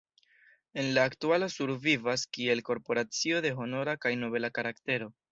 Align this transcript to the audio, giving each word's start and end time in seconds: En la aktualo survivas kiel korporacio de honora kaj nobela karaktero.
En 0.83 0.87
la 0.95 1.03
aktualo 1.09 1.47
survivas 1.55 2.23
kiel 2.37 2.63
korporacio 2.69 3.43
de 3.47 3.51
honora 3.65 3.95
kaj 4.07 4.13
nobela 4.23 4.51
karaktero. 4.57 5.11